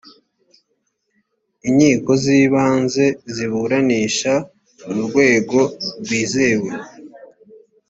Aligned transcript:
inkiko 1.67 2.11
z 2.23 2.25
ibanze 2.41 3.05
ziburanisha 3.33 4.33
mu 4.93 4.99
rwego 5.07 5.59
rwizewe 6.01 6.69